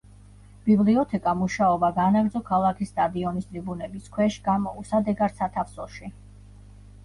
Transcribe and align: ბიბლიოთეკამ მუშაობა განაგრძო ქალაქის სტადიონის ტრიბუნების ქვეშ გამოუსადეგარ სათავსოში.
ბიბლიოთეკამ 0.69 1.37
მუშაობა 1.41 1.89
განაგრძო 1.99 2.41
ქალაქის 2.49 2.93
სტადიონის 2.95 3.47
ტრიბუნების 3.53 4.11
ქვეშ 4.19 4.41
გამოუსადეგარ 4.51 5.39
სათავსოში. 5.41 6.15